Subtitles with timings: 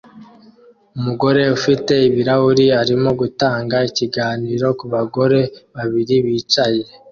[0.97, 5.39] Umugore ufite ibirahuri arimo gutanga ikiganiro kubagore
[5.75, 6.83] babiri bicaye